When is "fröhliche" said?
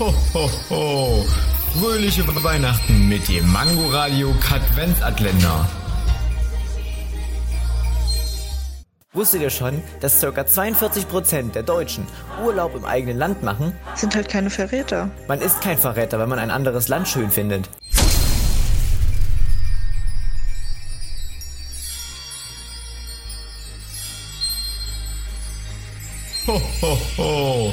1.78-2.26